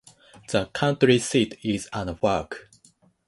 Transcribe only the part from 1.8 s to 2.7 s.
Anahuac.